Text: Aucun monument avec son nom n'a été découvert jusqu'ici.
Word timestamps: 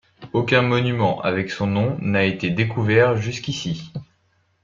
Aucun 0.33 0.63
monument 0.63 1.21
avec 1.21 1.51
son 1.51 1.67
nom 1.67 1.95
n'a 1.99 2.23
été 2.23 2.49
découvert 2.49 3.17
jusqu'ici. 3.17 3.91